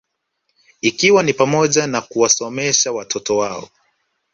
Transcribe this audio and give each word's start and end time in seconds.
Ikiwa 0.81 1.23
ni 1.23 1.33
pamoja 1.33 1.87
na 1.87 2.01
kuwasomesha 2.01 2.91
watoto 2.91 3.37
wao 3.37 3.69